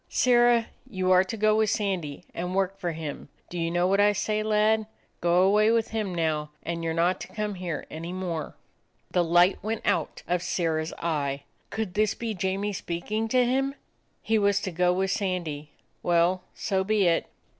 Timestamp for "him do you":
2.93-3.69